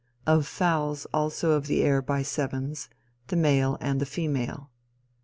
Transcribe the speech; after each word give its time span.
Of 0.25 0.47
fowls 0.47 1.05
also 1.13 1.51
of 1.51 1.67
the 1.67 1.83
air 1.83 2.01
by 2.01 2.23
sevens, 2.23 2.89
the 3.27 3.35
male 3.35 3.77
and 3.79 4.01
the 4.01 4.05
female." 4.07 4.71